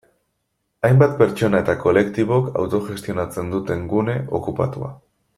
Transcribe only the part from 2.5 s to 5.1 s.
autogestionatzen duten gune okupatua.